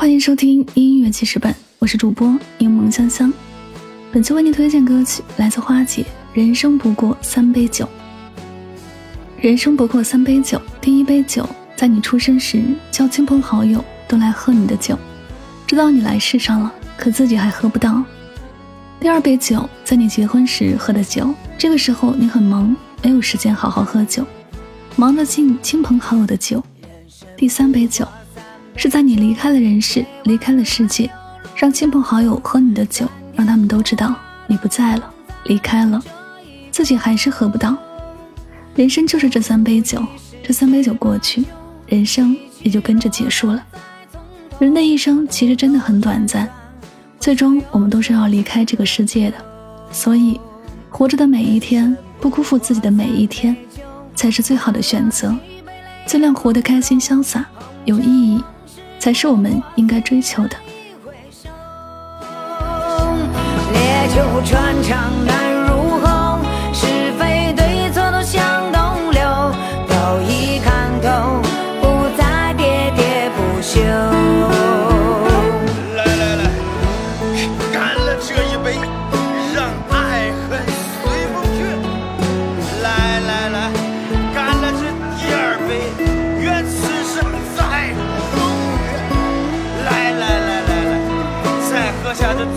[0.00, 3.30] 欢迎收听音乐记事本，我是主播柠檬香香。
[4.10, 7.84] 本期为您推荐歌曲来自花姐，《人生不过三杯酒》。
[9.42, 14.98] 人生不过三杯酒，第一杯酒在你出生时，叫亲朋好友都来喝你的酒，
[15.66, 18.02] 知道你来世上了，可自己还喝不到。
[19.00, 24.24] 第二杯酒在你结婚时喝的酒，这个时候你很忙，没有时间好好喝酒，
[24.96, 26.64] 忙得进亲朋好友的酒。
[27.36, 28.08] 第三杯酒。
[28.76, 31.10] 是在你离开了人世，离开了世界，
[31.54, 34.14] 让亲朋好友喝你的酒，让他们都知道
[34.46, 36.02] 你不在了，离开了，
[36.70, 37.76] 自己还是喝不到。
[38.74, 40.02] 人生就是这三杯酒，
[40.42, 41.44] 这三杯酒过去，
[41.86, 43.62] 人生也就跟着结束了。
[44.58, 46.48] 人的一生其实真的很短暂，
[47.18, 49.36] 最终我们都是要离开这个世界的，
[49.90, 50.40] 所以
[50.88, 53.56] 活着的每一天，不辜负自己的每一天，
[54.14, 55.34] 才是最好的选择。
[56.06, 57.44] 尽量活得开心、潇洒、
[57.84, 58.42] 有意义。
[59.00, 60.56] 才是我们应该追求的。
[63.72, 65.39] 烈酒穿肠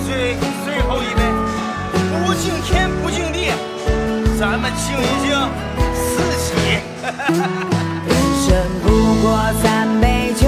[0.05, 1.21] 最最后一杯，
[2.25, 3.51] 不敬天不敬地，
[4.39, 5.29] 咱们敬一敬
[5.93, 6.49] 自己。
[8.07, 8.11] 人
[8.41, 8.47] 生
[8.83, 8.85] 不
[9.21, 9.25] 过
[9.61, 10.47] 三杯酒，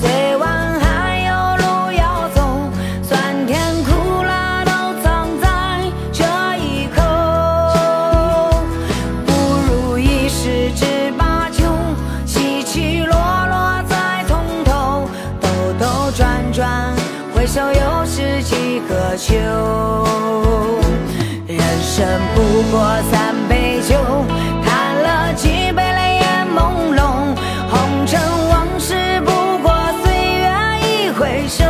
[0.00, 2.70] 醉完还有路要走，
[3.02, 4.70] 酸甜苦辣都
[5.02, 5.46] 藏在
[6.12, 6.24] 这
[6.58, 6.98] 一口。
[9.26, 9.28] 不
[9.66, 11.64] 如意事只把酒，
[12.26, 15.08] 起起落落再从头，
[15.40, 15.48] 兜
[15.78, 16.94] 兜转转，
[17.34, 17.89] 回首又。
[18.88, 19.34] 个秋
[21.46, 22.80] 人生不过
[23.10, 23.94] 三杯酒
[24.64, 27.34] 贪了几杯泪眼朦胧
[27.68, 30.48] 红尘往事不过岁月
[30.86, 31.64] 一回首。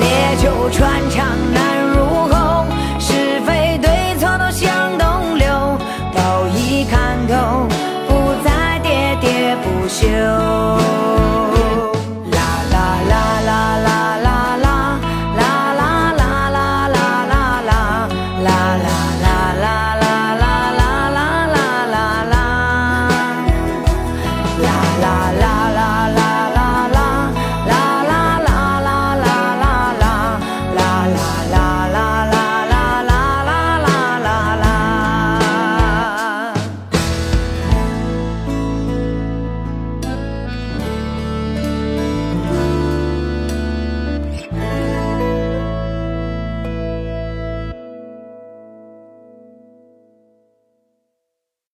[0.00, 2.64] 烈酒穿肠难入喉
[2.98, 5.78] 是非对错都向东流
[6.14, 7.66] 都已看透
[8.08, 10.51] 不再喋喋不休。